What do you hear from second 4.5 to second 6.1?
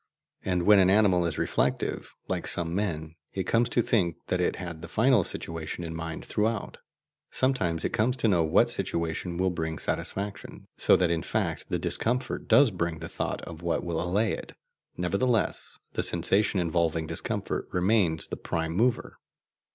had the final situation in